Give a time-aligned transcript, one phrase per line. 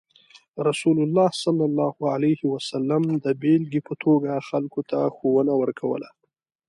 [0.69, 6.09] رسول الله صلى الله عليه وسلم د بیلګې په توګه خلکو ته ښوونه ورکوله.